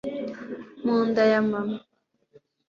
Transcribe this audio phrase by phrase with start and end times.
[0.83, 1.77] mu nda ya mama